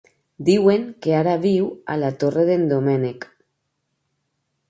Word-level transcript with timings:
Diuen 0.45 0.85
que 1.05 1.11
ara 1.17 1.35
viu 1.43 1.67
a 1.95 1.99
la 2.05 2.09
Torre 2.23 2.45
d'en 2.49 2.65
Doménec. 2.73 3.27